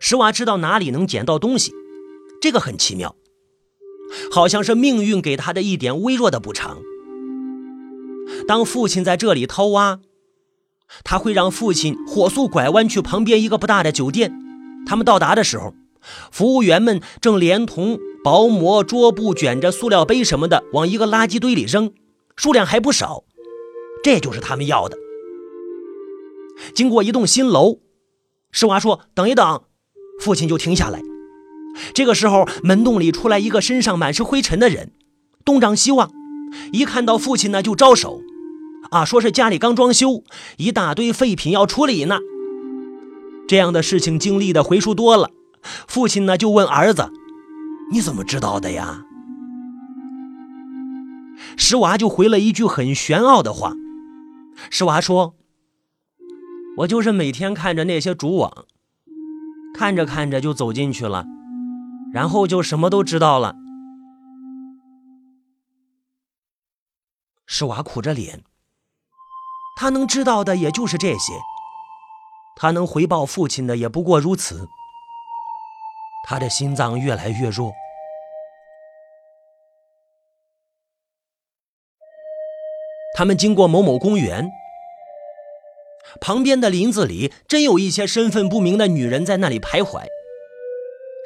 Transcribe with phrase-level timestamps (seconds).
[0.00, 1.72] 石娃知道哪里能捡到东西，
[2.40, 3.14] 这个很奇妙，
[4.30, 6.78] 好像是命运给他的一点微弱的补偿。
[8.46, 10.00] 当父亲在这里掏挖，
[11.04, 14.32] 他会让父亲火速拐弯去旁边一个不大的酒店。
[14.86, 15.74] 他们到达的时候，
[16.30, 21.92] 服务员们正连同薄膜、桌布卷着塑料杯什么的往一个垃圾堆里扔，
[22.36, 23.24] 数量还不少。
[24.02, 24.98] 这就是他们要的。
[26.74, 27.78] 经过一栋新楼，
[28.50, 29.62] 石娃说：“等一等。”
[30.22, 31.02] 父亲就停下来。
[31.92, 34.92] 这个时候，门洞里出来一个身上满是灰尘的人，
[35.44, 36.10] 东张西望，
[36.72, 38.20] 一看到父亲呢，就招手。
[38.90, 40.22] 啊，说是家里刚装修，
[40.58, 42.18] 一大堆废品要处理呢。
[43.48, 45.30] 这样的事情经历的回数多了，
[45.88, 47.10] 父亲呢就问儿子
[47.90, 49.04] ：“你怎么知道的呀？”
[51.56, 53.74] 石娃就回了一句很玄奥的话。
[54.70, 55.34] 石娃说
[56.78, 58.66] ：“我就是每天看着那些蛛网，
[59.74, 61.24] 看着看着就走进去了，
[62.12, 63.56] 然后就什么都知道了。”
[67.46, 68.44] 石娃苦着脸。
[69.76, 71.32] 他能知道的也就是这些，
[72.56, 74.68] 他能回报父亲的也不过如此。
[76.28, 77.72] 他的心脏越来越弱。
[83.16, 84.48] 他们经过某某公园，
[86.20, 90.04] 旁边的林子里真有一些身份不明的女人在那里徘徊。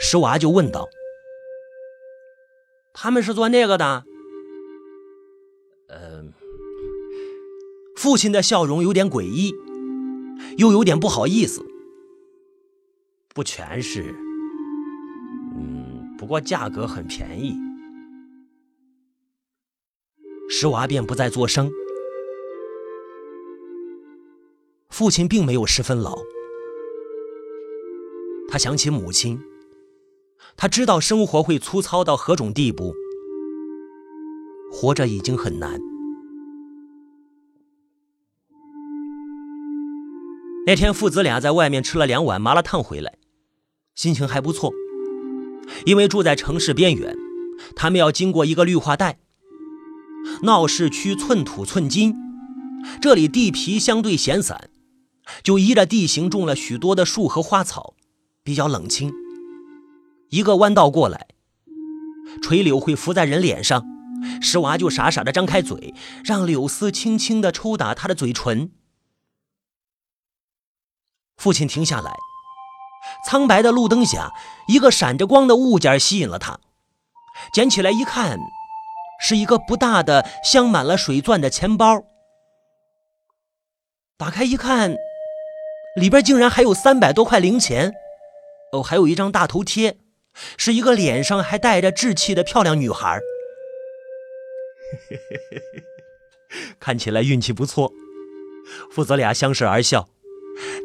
[0.00, 0.88] 石娃就问道
[2.92, 4.04] ：“他们是做那个的？”
[5.88, 6.32] 嗯
[7.96, 9.54] 父亲的笑容有点诡异，
[10.58, 11.64] 又有点不好意思。
[13.34, 14.14] 不全是，
[15.56, 17.56] 嗯，不过价格很便宜。
[20.48, 21.70] 石娃便不再作声。
[24.96, 26.16] 父亲并没有十分老，
[28.48, 29.38] 他想起母亲，
[30.56, 32.94] 他知道生活会粗糙到何种地步，
[34.72, 35.78] 活着已经很难。
[40.66, 43.18] 那天父子俩在外面吃了两碗麻辣烫回来，
[43.94, 44.72] 心情还不错。
[45.84, 47.14] 因为住在城市边缘，
[47.74, 49.18] 他们要经过一个绿化带。
[50.44, 52.14] 闹市区寸土寸金，
[52.98, 54.70] 这里地皮相对闲散，
[55.42, 57.94] 就依着地形种了许多的树和花草，
[58.42, 59.12] 比较冷清。
[60.30, 61.28] 一个弯道过来，
[62.42, 63.84] 垂柳会拂在人脸上，
[64.40, 65.94] 石娃就傻傻的张开嘴，
[66.24, 68.72] 让柳丝轻轻的抽打他的嘴唇。
[71.36, 72.12] 父亲停下来，
[73.26, 74.32] 苍白的路灯下，
[74.68, 76.58] 一个闪着光的物件吸引了他。
[77.52, 78.38] 捡起来一看，
[79.20, 82.04] 是一个不大的镶满了水钻的钱包。
[84.16, 84.96] 打开一看，
[85.96, 87.94] 里边竟然还有三百多块零钱，
[88.72, 89.96] 哦，还有一张大头贴，
[90.56, 93.18] 是一个脸上还带着稚气的漂亮女孩。
[96.78, 97.92] 看起来运气不错，
[98.90, 100.08] 父子俩相视而笑。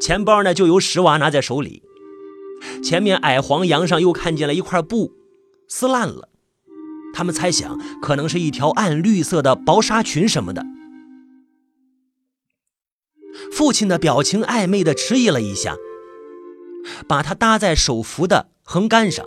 [0.02, 1.84] 钱包呢，就由石娃拿在手里。
[2.84, 5.12] 前面矮黄杨上又看见了一块布，
[5.68, 6.30] 撕烂了。
[7.14, 10.64] 他们猜想，可能是一条暗绿色的薄纱裙什么的。
[13.52, 15.78] 父亲的表情暧昧的迟疑了一下，
[17.08, 19.26] 把它搭在手扶的横杆上，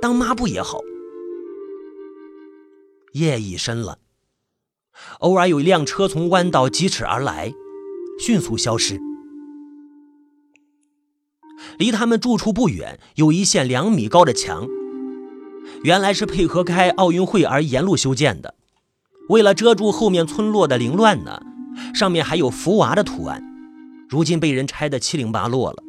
[0.00, 0.80] 当抹布也好。
[3.12, 3.98] 夜已深了，
[5.20, 7.52] 偶尔有一辆车从弯道疾驰而来，
[8.18, 9.00] 迅速消失。
[11.78, 14.66] 离他们住处不远，有一线两米高的墙，
[15.82, 18.54] 原来是配合开奥运会而沿路修建的。
[19.28, 21.40] 为了遮住后面村落的凌乱呢，
[21.94, 23.42] 上面还有福娃的图案，
[24.08, 25.82] 如今被人拆得七零八落了。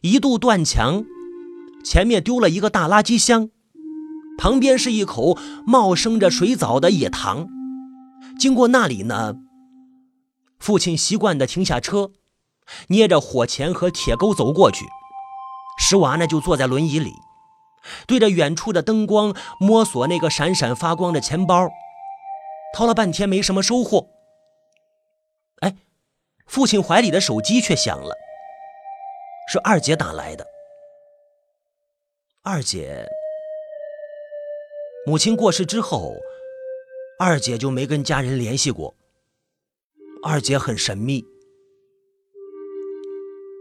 [0.00, 1.04] 一度断墙，
[1.84, 3.50] 前面丢了一个大垃圾箱，
[4.38, 7.48] 旁边是一口茂生着水藻的野塘。
[8.38, 9.36] 经过那里呢，
[10.58, 12.12] 父亲习惯地停下车。
[12.86, 14.86] 捏着火钳和铁钩走过去，
[15.78, 17.12] 石娃呢就坐在轮椅里，
[18.06, 21.68] 对着远处的灯光摸索那个闪闪发光的钱包，
[22.74, 24.08] 掏了半天没什么收获。
[25.60, 25.76] 哎，
[26.46, 28.16] 父亲怀里的手机却响了，
[29.48, 30.46] 是二姐打来的。
[32.42, 33.06] 二姐，
[35.06, 36.16] 母亲过世之后，
[37.18, 38.96] 二姐就没跟家人联系过。
[40.24, 41.24] 二姐很神秘。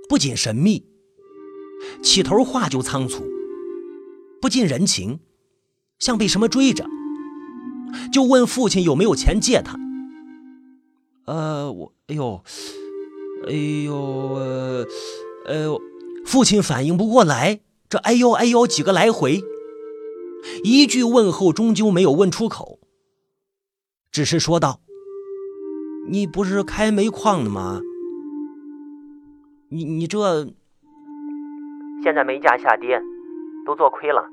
[0.10, 0.86] 不仅神秘，
[2.04, 3.24] 起头话就仓促，
[4.42, 5.20] 不近人情，
[6.00, 6.86] 像被什么追着，
[8.12, 9.78] 就问父亲有没有钱借他。
[11.26, 12.42] 呃，我，哎呦，
[13.48, 13.54] 哎
[13.86, 13.96] 呦，
[15.46, 15.80] 呃，
[16.26, 19.42] 父亲反应不过来，这哎呦哎呦几个来回，
[20.64, 22.80] 一句问候终究没有问出口，
[24.12, 24.82] 只是说道
[26.10, 27.82] ：“你不是开煤矿的吗？
[29.70, 30.46] 你你这
[32.04, 33.02] 现在煤价下跌，
[33.66, 34.28] 都做亏了。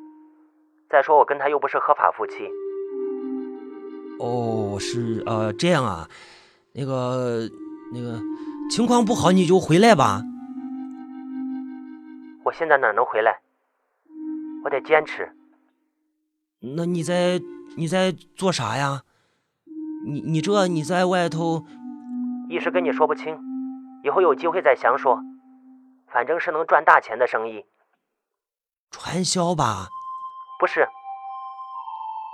[0.91, 2.49] 再说我跟他又不是合法夫妻。”
[4.21, 6.09] 哦，是呃这样啊，
[6.73, 7.49] 那个
[7.93, 8.21] 那个
[8.71, 10.23] 情况不好你就回来吧。
[12.45, 13.41] 我现在哪能回来？
[14.65, 15.31] 我得坚持。
[16.61, 17.41] 那你在
[17.77, 19.03] 你在做啥呀？
[20.07, 21.65] 你你这你在外头，
[22.49, 23.39] 一时跟你说不清，
[24.03, 25.21] 以后有机会再详说。
[26.11, 27.65] 反正是能赚大钱的生意。
[28.91, 29.89] 传销吧？
[30.59, 30.89] 不是。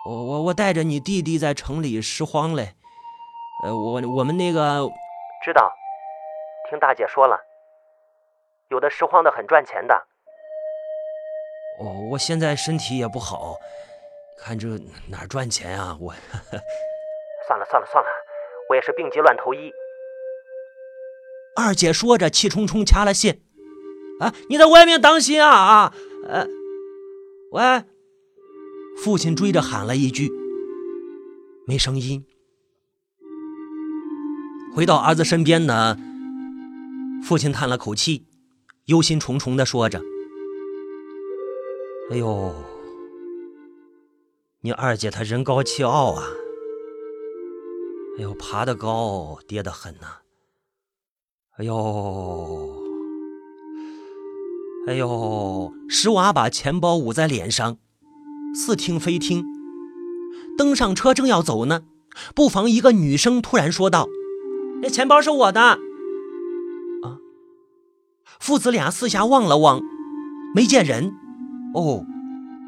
[0.06, 2.74] 我我我带着你弟弟在城里拾荒嘞。
[3.64, 4.88] 呃，我我们那个
[5.44, 5.72] 知道，
[6.68, 7.40] 听大姐说了。
[8.68, 9.94] 有的拾荒的很赚钱的。
[11.80, 13.56] 哦，我现在身体也不好，
[14.38, 14.68] 看这
[15.08, 15.96] 哪赚钱啊？
[16.00, 16.12] 我
[17.46, 18.10] 算了算了算了，
[18.68, 19.72] 我也是病急乱投医。
[21.56, 23.40] 二姐说着，气冲冲掐了线。
[24.20, 25.94] 啊，你在外面当心啊啊！
[26.28, 26.46] 呃，
[27.52, 27.84] 喂，
[28.96, 30.31] 父亲追着喊了一句，
[31.67, 32.25] 没声音。
[34.75, 35.96] 回到儿子身边呢，
[37.23, 38.26] 父亲叹了口气。
[38.87, 40.02] 忧心忡忡的说着
[42.12, 42.55] ：“哎呦，
[44.61, 46.26] 你二姐她人高气傲啊！
[48.19, 50.19] 哎呦，爬得高，跌得狠呐！
[51.56, 52.76] 哎呦，
[54.87, 57.79] 哎呦！”石娃把钱包捂在脸上，
[58.54, 59.44] 似听非听。
[60.56, 61.82] 登上车正要走呢，
[62.34, 64.08] 不妨一个女生突然说道
[64.82, 65.60] ：“那钱包是我的。”
[67.02, 67.18] 啊
[68.38, 69.80] 父子俩四下望了望，
[70.54, 71.12] 没见人。
[71.74, 72.04] 哦，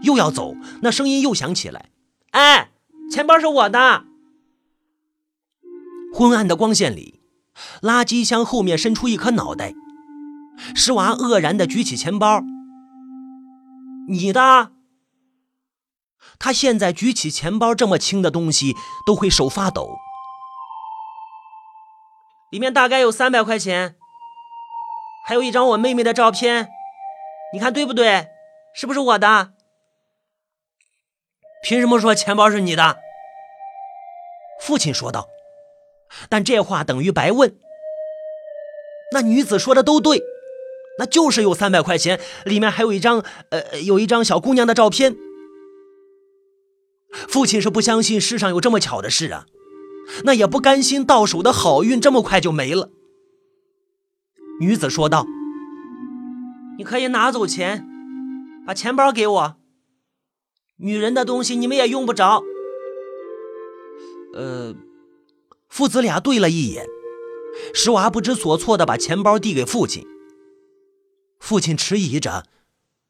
[0.02, 1.90] 又要走，那声音又响起来
[2.32, 2.70] ：“哎，
[3.10, 4.04] 钱包是我的。”
[6.12, 7.20] 昏暗的光线里，
[7.82, 9.74] 垃圾箱后面伸出一颗脑袋。
[10.74, 12.42] 石娃愕然地举起钱包
[14.08, 14.72] ：“你的？”
[16.38, 18.74] 他现在举起钱包这么轻的东西
[19.04, 19.96] 都会手发抖。
[22.50, 23.96] 里面大概有三百块钱。
[25.26, 26.68] 还有一张我妹妹的照片，
[27.52, 28.28] 你看对不对？
[28.72, 29.50] 是不是我的？
[31.64, 32.98] 凭什么说钱包是你的？
[34.60, 35.26] 父亲说道。
[36.28, 37.58] 但这话等于白问。
[39.10, 40.22] 那女子说的都对，
[41.00, 45.16] 那就是有三百块钱，里面还有一张呃，有一张小姑娘的照片。
[47.28, 49.46] 父亲是不相信世上有这么巧的事啊，
[50.24, 52.90] 那也不甘心到手的好运这么快就没了。
[54.60, 55.26] 女子说道
[56.78, 57.86] ：“你可以拿走钱，
[58.66, 59.56] 把钱包给我。
[60.78, 62.42] 女人的东西你们也用不着。”
[64.34, 64.74] 呃，
[65.68, 66.86] 父子俩对了一眼，
[67.72, 70.06] 石娃不知所措的把钱包递给父亲。
[71.40, 72.44] 父亲迟疑着，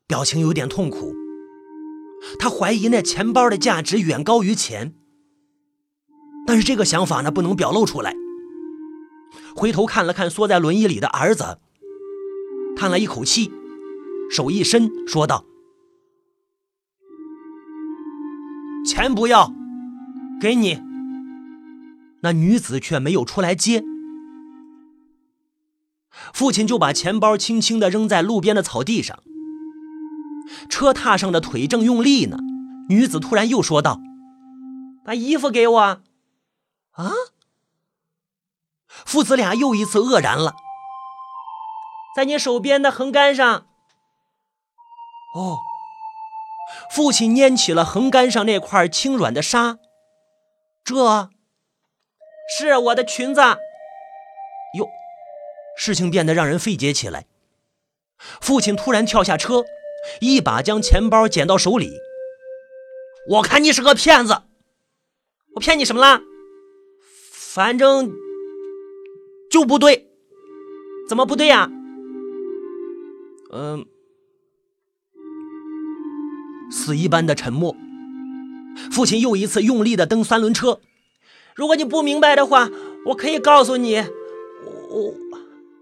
[0.06, 1.14] 表情有点痛苦。
[2.38, 4.94] 他怀疑那钱包的价值远高于钱，
[6.46, 8.14] 但是这个想法呢，不能表露出来。
[9.54, 11.58] 回头看了看缩在轮椅里的儿子，
[12.76, 13.50] 叹了一口气，
[14.30, 15.44] 手一伸，说道
[18.86, 19.52] ：“钱不要，
[20.40, 20.82] 给你。”
[22.22, 23.84] 那女子却没有出来接。
[26.32, 29.22] 父亲就把钱包轻轻地扔在路边的草地上。
[30.68, 32.38] 车踏上的腿正用力呢，
[32.88, 34.00] 女子突然又说道
[35.04, 35.80] ：“把衣服给我。”
[36.92, 37.12] 啊？
[38.88, 40.54] 父子俩又一次愕然了，
[42.16, 43.66] 在你手边的横杆上。
[45.34, 45.58] 哦，
[46.90, 49.78] 父亲拈起了横杆上那块轻软的纱，
[50.82, 51.28] 这
[52.58, 53.42] 是我的裙子。
[54.78, 54.88] 哟，
[55.76, 57.26] 事情变得让人费解起来。
[58.40, 59.62] 父亲突然跳下车，
[60.20, 61.92] 一把将钱包捡到手里。
[63.30, 64.42] 我看你是个骗子，
[65.54, 66.22] 我骗你什么了？
[67.32, 68.12] 反正。
[69.48, 70.08] 就不对，
[71.08, 71.70] 怎么不对呀？
[73.52, 73.86] 嗯，
[76.70, 77.74] 死一般的沉默。
[78.90, 80.80] 父亲又一次用力的蹬三轮车。
[81.54, 82.68] 如果你不明白的话，
[83.06, 84.04] 我可以告诉你，
[84.90, 85.14] 我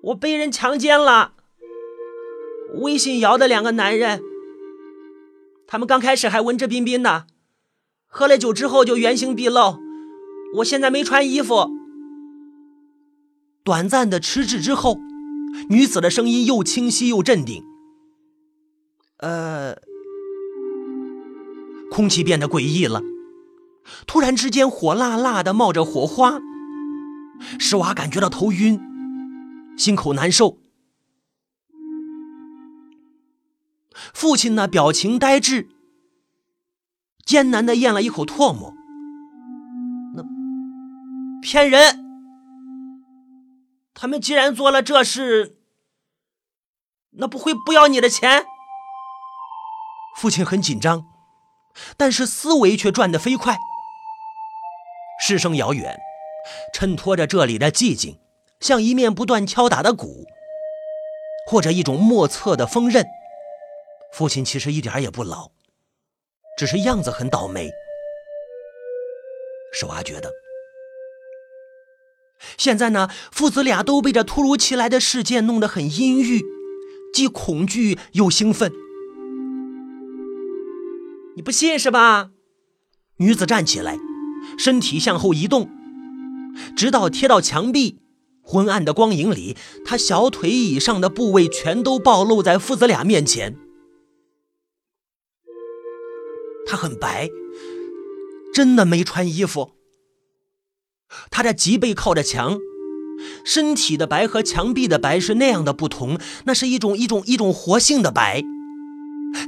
[0.02, 1.32] 我被人强奸了。
[2.84, 4.20] 微信摇的两个男人，
[5.66, 7.26] 他们刚开始还文质彬彬的，
[8.06, 9.78] 喝了酒之后就原形毕露。
[10.56, 11.70] 我现在没穿衣服。
[13.64, 14.98] 短暂的迟滞之后，
[15.70, 17.64] 女子的声音又清晰又镇定。
[19.16, 19.76] 呃，
[21.90, 23.00] 空气变得诡异了，
[24.06, 26.38] 突然之间火辣辣的冒着火花，
[27.58, 28.78] 施瓦感觉到头晕，
[29.78, 30.58] 心口难受。
[34.12, 35.68] 父亲呢，表情呆滞，
[37.24, 38.74] 艰难的咽了一口唾沫。
[40.14, 40.22] 那
[41.40, 42.04] 骗人！
[43.94, 45.58] 他们既然做了这事，
[47.12, 48.44] 那不会不要你的钱？
[50.16, 51.04] 父亲很紧张，
[51.96, 53.56] 但是思维却转得飞快。
[55.20, 55.96] 师声遥远，
[56.74, 58.18] 衬托着这里的寂静，
[58.60, 60.24] 像一面不断敲打的鼓，
[61.48, 63.06] 或者一种莫测的锋刃。
[64.16, 65.50] 父亲其实一点也不老，
[66.56, 67.68] 只是样子很倒霉。
[69.72, 70.30] 施娃觉得，
[72.56, 76.40] 现在呢，父子俩都被这突如其来的事件弄得很阴郁，
[77.12, 78.72] 既恐惧又兴奋。
[81.34, 82.30] 你不信是吧？
[83.16, 83.98] 女子站起来，
[84.56, 85.68] 身体向后移动，
[86.76, 87.98] 直到贴到墙壁。
[88.46, 93.56] 昏暗的光影里，她小腿以上的部位全都暴露在父子俩面前。
[96.66, 97.28] 他很白，
[98.52, 99.72] 真的没穿衣服。
[101.30, 102.58] 他的脊背靠着墙，
[103.44, 108.42] 身体的白和墙壁的白是那样的不同，那是一种一种一种活性的白。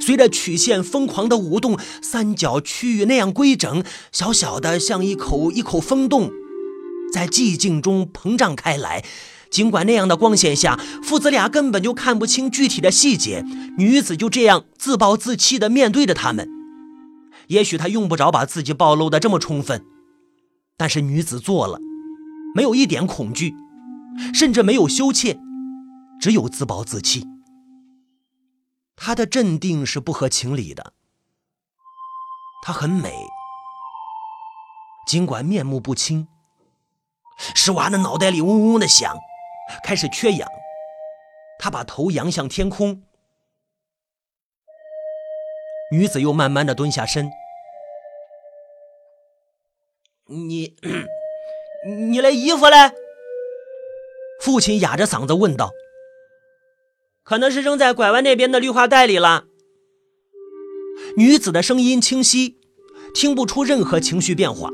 [0.01, 6.31] 随着曲线疯狂的舞动，三角区域那样规整，小小的像一口一口风洞，
[7.13, 9.03] 在寂静中膨胀开来。
[9.49, 13.45] 尽管那样的光线下，父子俩根本就看不清具体的细节，
[13.77, 16.56] 女子就这样自暴自弃地面对着他们。
[17.47, 19.85] 也许他用不着把自己暴露的这么充分，
[20.75, 21.79] 但是女子做了，
[22.53, 23.53] 没有一点恐惧，
[24.33, 25.39] 甚至没有羞怯，
[26.19, 27.25] 只有自暴自弃。
[28.95, 30.93] 她的镇定是不合情理的。
[32.63, 33.13] 她很美，
[35.07, 36.27] 尽管面目不清。
[37.53, 39.15] 施娃的脑袋里嗡嗡的响，
[39.83, 40.49] 开始缺氧。
[41.59, 43.03] 他把头仰向天空。
[45.91, 47.29] 女子又慢慢的蹲下身。
[50.25, 50.75] 你，
[52.09, 52.91] 你的衣服嘞？
[54.41, 55.71] 父亲哑着嗓子问道。
[57.23, 59.45] 可能是扔在拐弯那边的绿化带里了。
[61.17, 62.57] 女子的声音清晰，
[63.13, 64.69] 听不出任何情绪变化。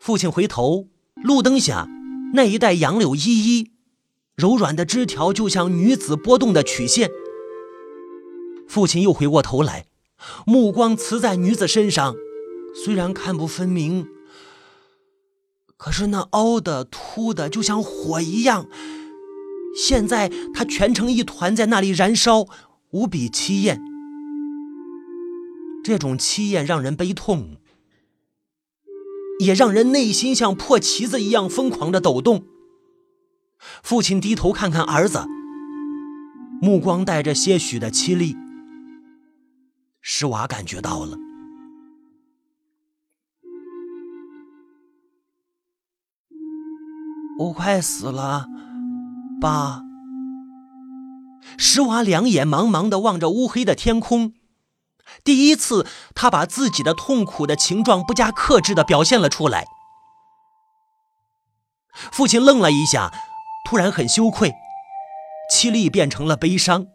[0.00, 0.88] 父亲回头，
[1.22, 1.86] 路灯下
[2.34, 3.72] 那一带杨柳依依，
[4.34, 7.10] 柔软的枝条就像女子波动的曲线。
[8.68, 9.86] 父亲又回过头来，
[10.46, 12.14] 目光慈在女子身上，
[12.84, 14.06] 虽然看不分明，
[15.76, 18.66] 可是那凹的、凸的，就像火一样。
[19.76, 22.46] 现在它蜷成一团，在那里燃烧，
[22.90, 23.80] 无比凄艳。
[25.82, 27.56] 这种凄艳让人悲痛，
[29.40, 32.44] 也让人内心像破旗子一样疯狂的抖动。
[33.82, 35.24] 父亲低头看看儿子，
[36.62, 38.36] 目光带着些许的凄厉。
[40.06, 41.16] 施瓦感觉到了，
[47.38, 48.44] 我快死了，
[49.40, 49.80] 爸。
[51.56, 54.34] 施瓦两眼茫茫的望着乌黑的天空，
[55.24, 59.64] 第一次，他把自己的痛苦的情状不加克制的表现了出来。
[62.12, 63.10] 父亲愣了一下，
[63.66, 64.52] 突然很羞愧，
[65.50, 66.88] 凄厉变成了悲伤。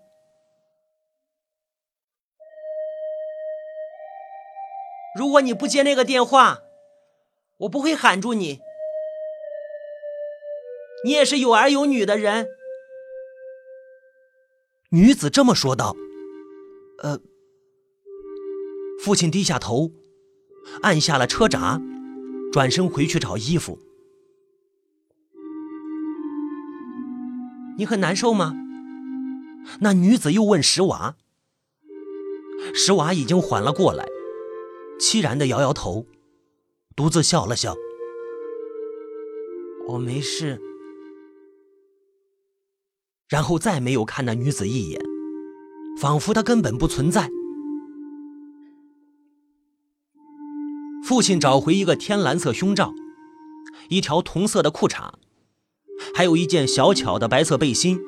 [5.19, 6.59] 如果你不接那个电话，
[7.57, 8.61] 我不会喊住你。
[11.03, 12.47] 你也是有儿有女的人。
[14.91, 15.93] 女子这么说道。
[17.03, 17.19] 呃，
[19.03, 19.91] 父亲低下头，
[20.83, 21.81] 按下了车闸，
[22.53, 23.77] 转身回去找衣服。
[27.77, 28.53] 你很难受吗？
[29.81, 31.17] 那女子又问石娃。
[32.73, 34.05] 石娃已经缓了过来。
[34.99, 36.05] 凄然的摇摇头，
[36.95, 37.75] 独自笑了笑。
[39.87, 40.61] 我没事。
[43.27, 45.01] 然后再没有看那女子一眼，
[45.99, 47.29] 仿佛她根本不存在。
[51.03, 52.93] 父亲找回一个天蓝色胸罩，
[53.89, 55.13] 一条同色的裤衩，
[56.13, 57.99] 还有一件小巧的白色背心，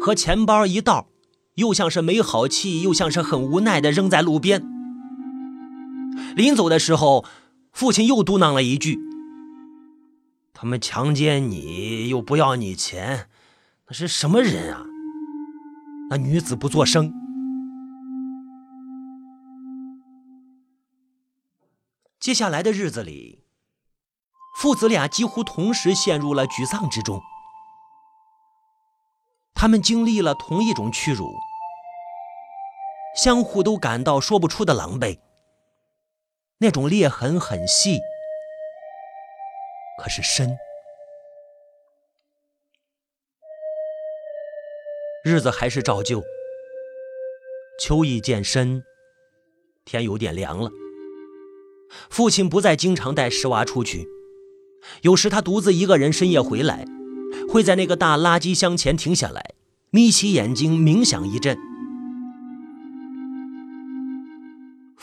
[0.00, 1.08] 和钱包一道，
[1.54, 4.75] 又像是没好气，又像是很无奈的扔在路边。
[6.34, 7.24] 临走的时候
[7.72, 8.98] 父亲又嘟囔了一句
[10.52, 13.28] 他们强奸你又不要你钱
[13.88, 14.84] 那是什么人啊？
[16.10, 17.12] 那女子不做声。
[22.18, 23.44] 接下来的日子里
[24.58, 27.20] 父子俩几乎同时陷入了沮丧之中。
[29.54, 31.34] 他们经历了同一种屈辱
[33.16, 35.18] 相互都感到说不出的狼狈
[36.58, 38.00] 那种裂痕很细，
[40.02, 40.56] 可是深。
[45.22, 46.24] 日子还是照旧，
[47.78, 48.82] 秋意渐深，
[49.84, 50.70] 天有点凉了。
[52.08, 54.08] 父亲不再经常带石娃出去，
[55.02, 56.86] 有时他独自一个人深夜回来，
[57.52, 59.52] 会在那个大垃圾箱前停下来，
[59.90, 61.58] 眯起眼睛冥想一阵。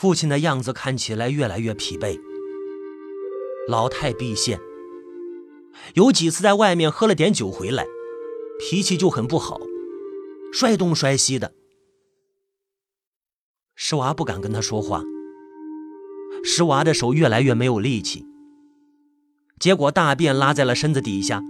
[0.04, 2.20] 父亲的样子看起来越来越疲惫，
[3.70, 4.60] 老态毕现。
[5.94, 7.86] 有几次在外面喝了点酒回来，
[8.60, 9.62] 脾气就很不好。
[10.52, 11.54] 摔东摔西的，
[13.76, 15.02] 石娃不敢跟他说话。
[16.44, 18.26] 石娃的手越来越没有力气，
[19.58, 21.42] 结果大便拉在了身子底下。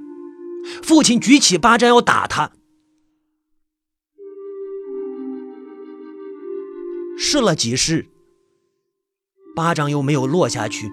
[0.84, 2.52] 父亲举起巴掌要打他，
[7.18, 8.06] 试了几试，
[9.56, 10.92] 巴掌又没有落下去。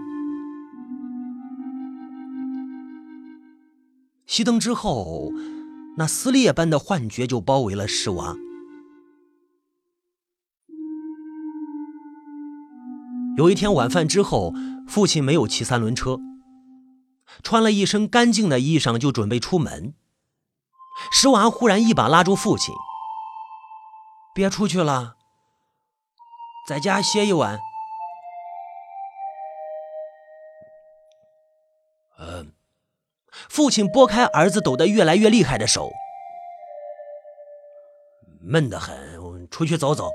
[4.26, 5.32] 熄灯之后。
[5.96, 8.36] 那撕裂般的幻觉就包围了石娃。
[13.36, 14.54] 有一天晚饭之后，
[14.86, 16.18] 父亲没有骑三轮车，
[17.42, 19.94] 穿了一身干净的衣裳就准备出门。
[21.12, 22.74] 石娃忽然一把拉住父亲
[24.34, 25.16] ：“别出去了，
[26.66, 27.58] 在家歇一晚。”
[33.48, 35.90] 父亲拨开儿子抖得越来越厉害的手，
[38.40, 40.10] 闷得很，出去走走。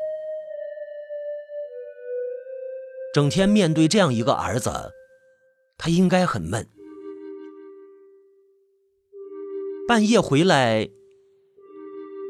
[3.13, 4.91] 整天面对这样一个儿子，
[5.77, 6.67] 他应该很闷。
[9.87, 10.89] 半夜回来，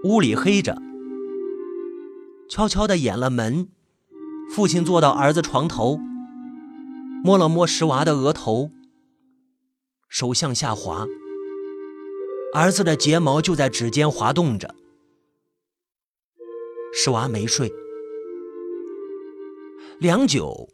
[0.04, 0.78] 屋里黑着，
[2.50, 3.70] 悄悄的掩了门。
[4.54, 5.98] 父亲坐到儿子床头，
[7.24, 8.70] 摸了摸石娃的额头。
[10.16, 11.06] 手向下滑，
[12.54, 14.74] 儿子的睫毛就在指尖滑动着。
[16.94, 17.70] 石娃没睡，
[20.00, 20.70] 良久，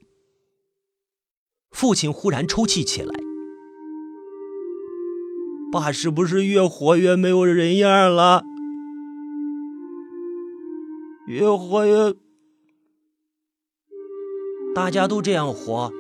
[1.71, 3.12] 父亲忽然抽泣起来
[5.73, 8.43] ：“爸是不是越活越没有人样了？
[11.25, 12.13] 越活越……
[14.75, 15.91] 大家都这样活。”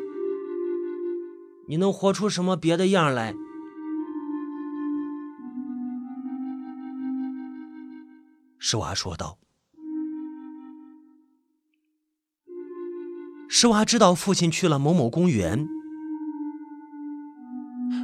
[1.71, 3.33] 你能活出什么别的样来？
[8.59, 9.37] 石娃说道。
[13.47, 15.65] 石娃知道父亲去了某某公园，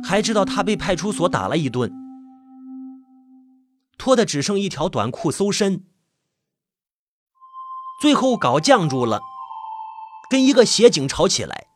[0.02, 1.92] 还知道他被派出所打了一顿，
[3.98, 5.84] 脱的只剩一条短裤搜身，
[8.02, 9.20] 最后搞犟住了，
[10.30, 11.67] 跟一个协警吵起来。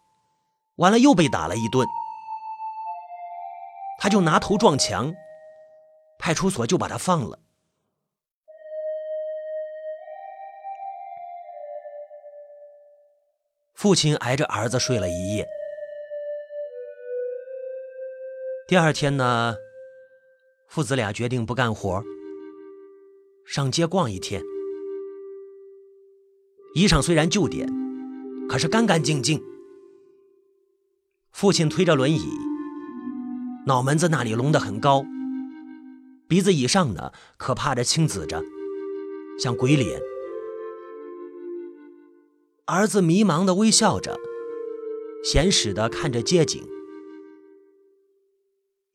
[0.82, 1.88] 完了，又被打了一顿，
[4.00, 5.13] 他就拿头撞墙，
[6.17, 7.38] 派出所就把他放了。
[13.76, 15.48] 父亲挨着儿子睡了一夜。
[18.67, 19.56] 第二天呢，
[20.67, 22.02] 父子俩决定不干活，
[23.46, 24.41] 上街逛一天。
[26.74, 27.67] 衣裳虽然旧点，
[28.50, 29.39] 可是干干净净。
[31.32, 32.38] 父亲推着轮椅，
[33.65, 35.04] 脑门子那里隆得很高，
[36.28, 38.44] 鼻子以上呢可怕的青紫着，
[39.39, 40.00] 像鬼脸。
[42.65, 44.20] 儿子迷茫的微笑着，
[45.24, 46.63] 闲适的看着街景。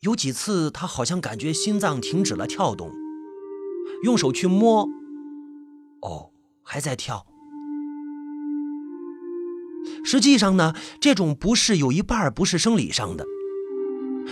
[0.00, 2.92] 有几次，他好像感觉心脏停止了跳动，
[4.04, 4.88] 用手去摸，
[6.02, 6.30] 哦，
[6.62, 7.26] 还在跳。
[10.06, 13.26] 实际上呢，这种不适有一半不是生理上的，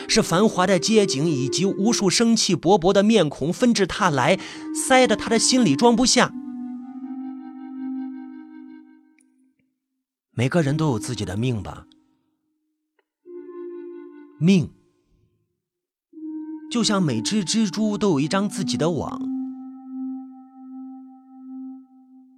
[0.09, 4.39] 是繁华的街景以及无数生气勃勃的面孔纷至沓来，
[4.73, 6.33] 塞得他的心里装不下。
[10.31, 11.87] 每个人都有自己的命吧，
[14.39, 14.71] 命
[16.71, 19.21] 就像每只蜘蛛都有一张自己的网，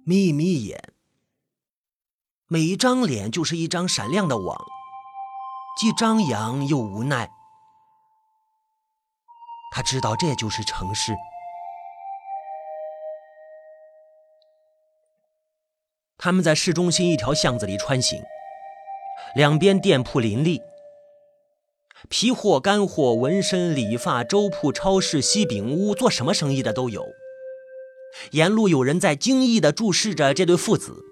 [0.03, 0.96] 眯一眯眼。
[2.49, 4.57] 每一张脸就是一张闪亮的网，
[5.77, 7.29] 既张扬又无奈。
[9.73, 11.13] 他知道这就是城市。
[16.17, 18.23] 他们在市中心一条巷子里穿行，
[19.35, 20.61] 两边店铺林立，
[22.07, 27.05] 皮货、干货、纹身、理发、粥铺、超市、西饼屋，做什么生意的都有。
[28.31, 31.03] 沿路有人在惊异地注视着这对父子，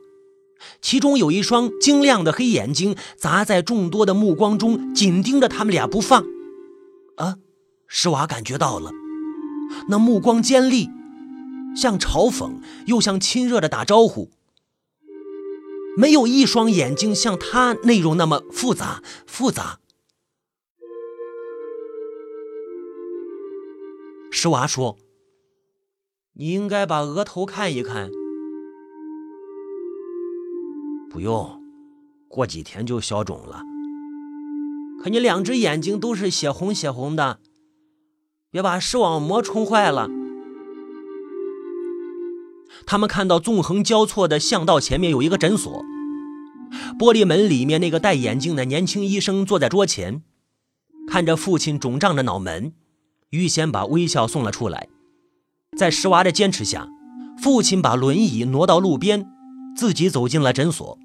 [0.82, 6.26] 其中有一双晶亮的黑眼睛砸在众多的目光中，紧盯着他们俩不放。
[7.18, 7.38] 啊，
[7.88, 8.91] 施瓦感觉到了，
[9.89, 10.89] 那目光尖利，
[11.76, 14.30] 像嘲讽又像亲热的打招呼。
[15.98, 19.80] 没有一双眼睛像他内容那么复杂复杂。
[24.32, 24.98] 施娃说。
[26.38, 28.12] 你应该把额头看一看。
[31.15, 31.62] 不用，
[32.28, 33.62] 过几天就消肿了。
[35.01, 37.39] 可你两只眼睛都是血红血红的，
[38.51, 40.10] 别把视网膜冲坏了。
[42.86, 45.86] 他们看到纵横交错的巷道前面有一个诊所，
[46.99, 50.21] 玻璃门里面那个戴眼镜的年轻医生坐在桌前，
[51.08, 52.73] 看着父亲肿胀的脑门，
[53.30, 54.89] 预先把微笑送了出来。
[55.78, 56.89] 在石娃的坚持下，
[57.41, 59.25] 父亲把轮椅挪到路边，
[59.77, 60.97] 自己走进了诊所。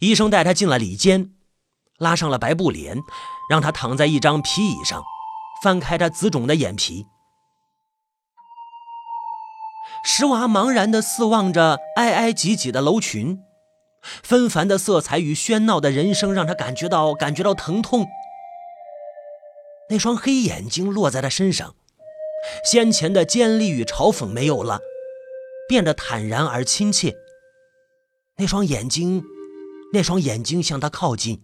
[0.00, 1.32] 医生带他进了里间，
[1.98, 2.98] 拉上了白布帘，
[3.48, 5.02] 让他躺在一张皮椅上，
[5.62, 7.06] 翻开他紫肿的眼皮。
[10.04, 13.38] 石娃茫然地四望着挨挨挤挤的楼群，
[14.22, 18.08] 纷繁的色彩与喧闹的人声让他感觉到感觉到疼痛。
[19.90, 21.74] 那双黑眼睛落在他身上。
[22.64, 24.80] 先前的尖利与嘲讽没有了，
[25.68, 27.14] 变得坦然而亲切。
[28.42, 29.22] 那双眼睛，
[29.92, 31.40] 那双眼睛向他靠近。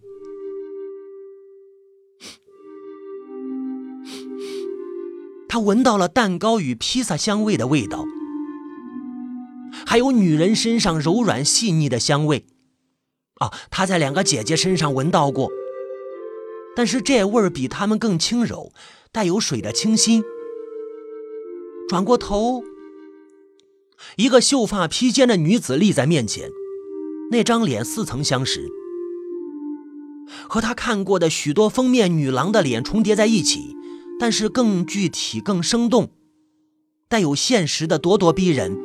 [5.47, 8.03] 他闻到了蛋糕与披萨香味的味道，
[9.85, 12.45] 还有女人身上柔软细腻的香味。
[13.35, 15.49] 啊，他在两个姐姐身上闻到过，
[16.75, 18.73] 但是这味儿比她们更轻柔，
[19.13, 20.21] 带有水的清新。
[21.87, 22.61] 转过头，
[24.17, 26.51] 一个秀发披肩的女子立在面前，
[27.31, 28.67] 那张脸似曾相识，
[30.47, 33.75] 和他看过的许多封面女郎的脸重叠在一起，
[34.19, 36.09] 但是更具体、更生动，
[37.07, 38.77] 带有现实的咄咄逼人。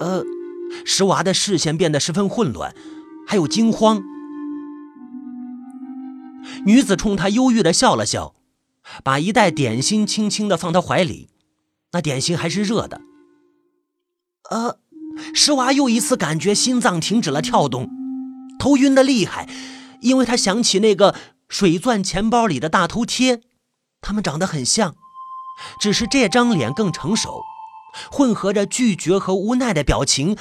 [0.00, 0.24] 呃，
[0.84, 2.74] 石娃的视线变得十分混乱，
[3.26, 4.02] 还有惊慌。
[6.66, 8.34] 女子冲他忧郁的笑了笑，
[9.02, 11.28] 把一袋点心轻轻的放他怀里。
[11.92, 13.00] 那点心还是热的。
[14.50, 14.78] 呃，
[15.34, 17.88] 石娃又一次感觉心脏停止了跳动，
[18.58, 19.48] 头晕的厉害，
[20.00, 21.14] 因为他想起那个
[21.48, 23.40] 水钻钱包里的大头贴，
[24.00, 24.94] 他们长得很像，
[25.80, 27.42] 只是这张脸更成熟，
[28.10, 30.36] 混合着拒绝和无奈的表情。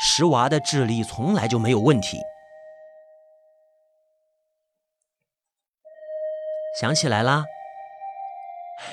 [0.00, 2.18] 石娃的智力从来就没有问题。
[6.80, 7.44] 想起来啦。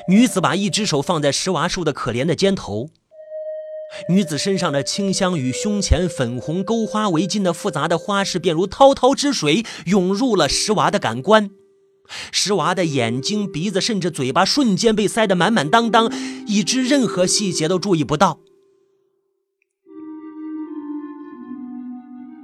[0.07, 2.89] 女子把一只手放在石娃树的可怜的肩头，
[4.07, 11.49] 女子身上的清香与胸前粉红钩花围巾的复杂的花式，便如滔滔之水涌入了石娃的感官。
[12.31, 16.11] 石娃的眼睛、鼻子甚至嘴巴瞬间被塞得满满当当，
[16.47, 18.39] 以致任何细节都注意不到。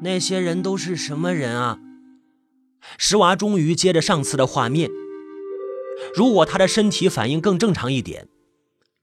[0.02, 1.80] 那些人都是什么人啊？
[3.00, 4.92] 石娃终于接着上次的画面。
[6.14, 8.28] 如果他的身体反应更正常一点，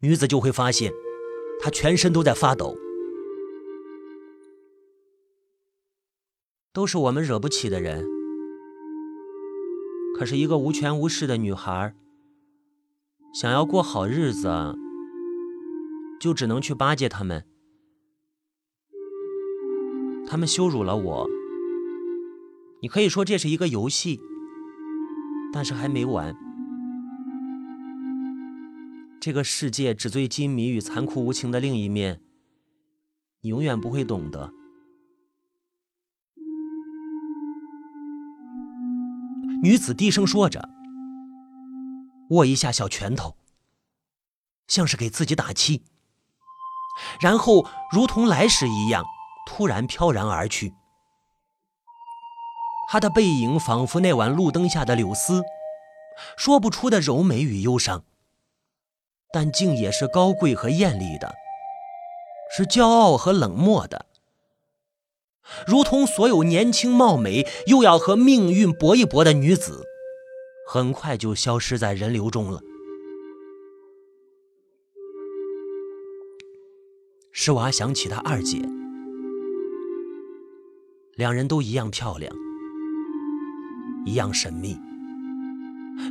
[0.01, 0.93] 女子就会发现，
[1.63, 2.77] 他全身都在发抖。
[6.73, 8.05] 都是我们惹不起的人。
[10.19, 11.95] 可是，一个无权无势的女孩，
[13.35, 14.75] 想要过好日子，
[16.21, 17.47] 就只能去巴结他们。
[20.27, 21.29] 他们羞辱了我。
[22.81, 24.21] 你可以说这是一个游戏，
[25.53, 26.35] 但是还没完。
[29.23, 32.21] 这个世界纸醉金迷与残酷无情的另一面，
[33.43, 34.53] 你永远不会懂得。
[39.63, 40.69] 女子低声说着，
[42.31, 43.37] 握一下小拳头，
[44.67, 45.85] 像是给自己打气，
[47.21, 49.05] 然后如同来时一样，
[49.47, 50.75] 突然飘然而去。
[52.91, 55.45] 她的背影仿佛那晚路灯下的柳丝，
[56.37, 58.05] 说不出的柔美与忧伤。
[59.33, 61.35] 但竟也是高贵和艳丽的，
[62.55, 64.07] 是骄傲和冷漠的，
[65.67, 69.85] 如同所有年轻貌美又要和命运搏一搏的女子，
[70.69, 72.61] 很快就消失在人流中了。
[77.33, 78.61] 施娃想起他二姐，
[81.15, 82.31] 两人都一样漂亮，
[84.05, 84.79] 一样神秘，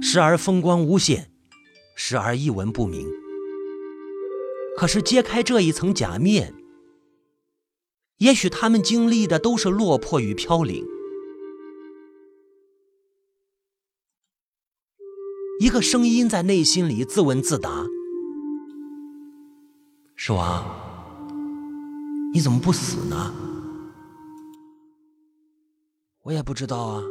[0.01, 1.31] 时而风光无限，
[2.03, 3.07] 时而一文不名。
[4.75, 6.55] 可是揭开这一层假面，
[8.17, 10.83] 也许他们经历的都是落魄与飘零。
[15.59, 17.85] 一个声音在内心里自问自答
[20.17, 20.65] ：“是娃，
[22.33, 23.31] 你怎么不死呢？”
[26.25, 27.03] 我也不知道啊，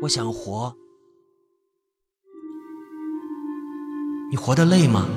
[0.00, 0.74] 我想活。
[4.30, 5.08] 你活得累吗？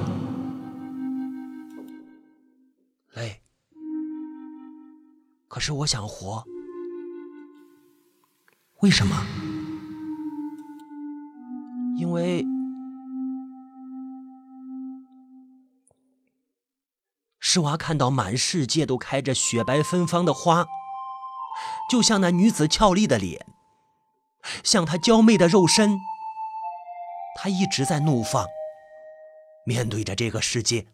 [3.13, 3.43] 累。
[5.47, 6.43] 可是我想活，
[8.79, 9.15] 为什么？
[11.95, 12.43] 因为
[17.39, 20.65] 诗娃看到满世界都开着雪白芬芳的花，
[21.87, 23.45] 就像那女子俏丽的脸，
[24.63, 25.99] 像她娇媚的肉身，
[27.35, 28.47] 她一直在怒放。
[29.65, 30.85] 面对着这个世界，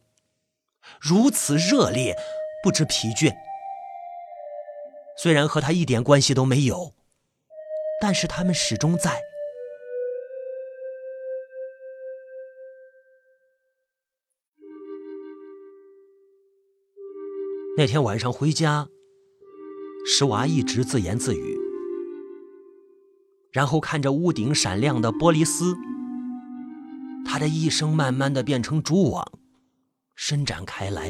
[0.99, 2.15] 如此热烈，
[2.63, 3.34] 不知疲倦。
[5.17, 6.93] 虽然和他一点关系都没有，
[8.01, 9.19] 但是他们始终在。
[17.77, 18.88] 那天晚上回家，
[20.05, 21.58] 石娃一直自言自语，
[23.51, 25.75] 然后看着屋顶闪亮的玻璃丝。
[27.39, 29.25] 他的一生慢慢的变成蛛网，
[30.13, 31.10] 伸展开来。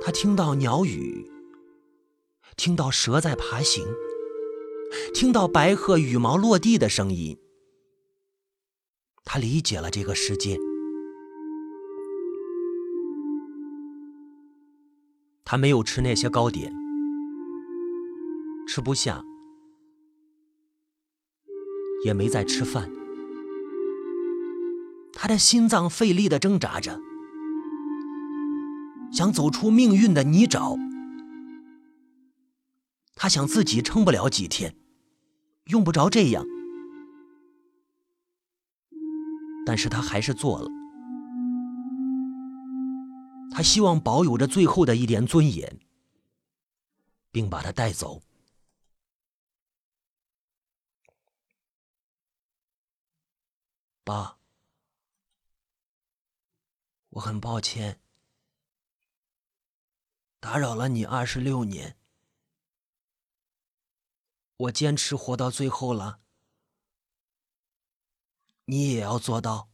[0.00, 1.30] 他听到鸟语，
[2.56, 3.86] 听到蛇在爬行，
[5.12, 7.36] 听到白鹤羽毛落地的声音。
[9.24, 10.56] 他理解了这个世界。
[15.44, 16.72] 他没有吃那些糕点，
[18.66, 19.22] 吃不下，
[22.06, 22.90] 也没再吃饭。
[25.20, 26.96] 他的心脏费力的挣扎着，
[29.12, 30.78] 想走出命运的泥沼。
[33.16, 34.76] 他想自己撑不了几天，
[35.64, 36.44] 用不着这样，
[39.66, 40.70] 但是他还是做了。
[43.50, 45.80] 他希望保有着最后的一点尊严，
[47.32, 48.22] 并把他带走。
[54.04, 54.37] 爸。
[57.10, 58.00] 我很抱歉，
[60.40, 61.98] 打扰了你二十六年。
[64.56, 66.20] 我坚持活到最后了，
[68.64, 69.70] 你也要做到。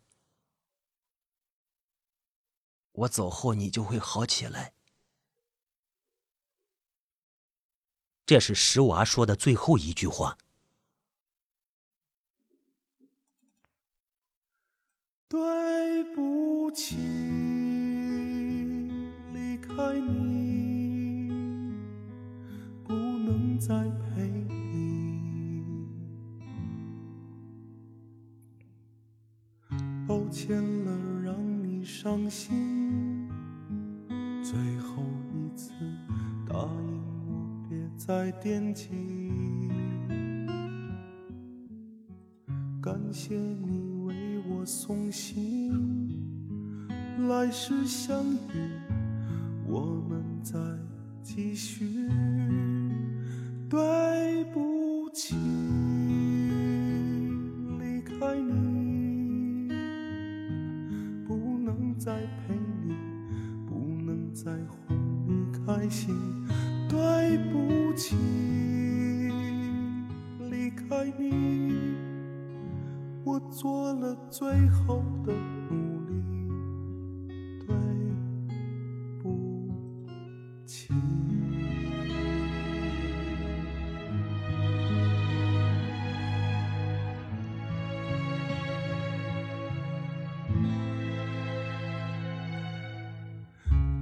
[2.92, 4.74] 我走后，你就会好起来。
[8.24, 10.38] 这是石娃说的最后一句话。
[15.28, 16.96] 对不起，
[19.32, 21.30] 离开你，
[22.84, 25.64] 不能再陪你。
[30.06, 33.28] 抱歉了，让你伤心。
[34.42, 35.72] 最后一次，
[36.46, 38.90] 答应我，别再惦记。
[42.82, 43.93] 感谢你。
[44.64, 46.88] 送行，
[47.28, 48.70] 来世相遇，
[49.68, 50.58] 我们再
[51.22, 52.08] 继续。
[53.68, 54.73] 对不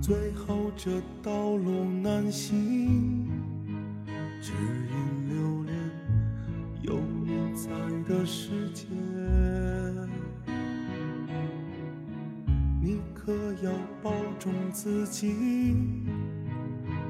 [0.02, 0.90] 最后这
[1.22, 3.30] 道路难行，
[4.40, 4.50] 只
[4.90, 5.76] 因留恋
[6.82, 7.70] 有你在
[8.08, 8.84] 的世界。
[12.80, 13.70] 你可要
[14.02, 15.36] 保重自己，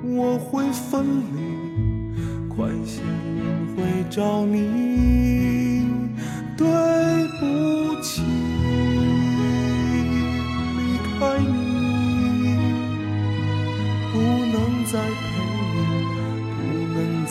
[0.05, 2.15] 我会分离，
[2.47, 3.01] 快些
[3.39, 5.42] 轮回找你。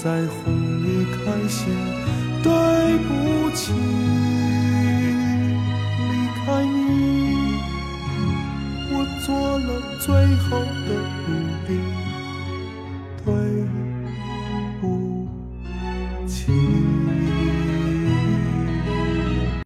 [0.04, 2.01] 在红里开心，